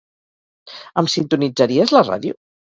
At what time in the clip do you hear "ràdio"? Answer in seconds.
2.11-2.43